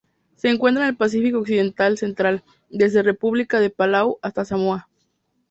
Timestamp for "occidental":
1.37-1.95